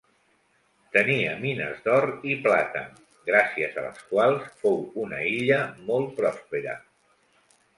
[0.95, 2.81] Tenia mines d'or i plata,
[3.29, 6.75] gràcies a les quals fou una illa molt prospera.